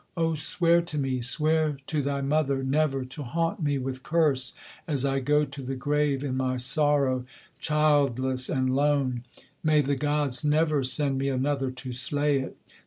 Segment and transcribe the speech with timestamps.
[0.17, 4.55] Oh swear to me, swear to thy mother, Never to haunt me with curse,
[4.87, 7.23] as I go to the grave in my sorrow,
[7.59, 9.25] Childless and lone:
[9.63, 12.57] may the gods never send me another, to slay it!